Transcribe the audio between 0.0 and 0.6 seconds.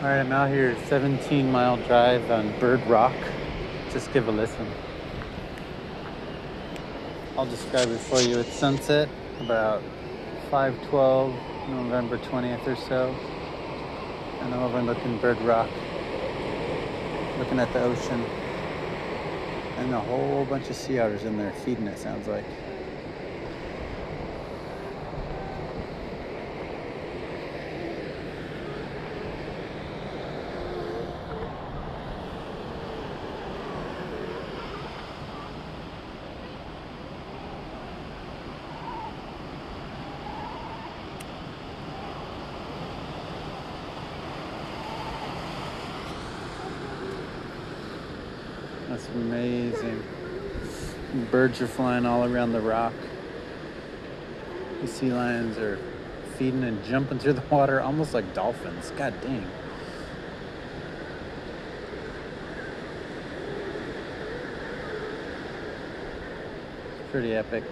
All right, I'm out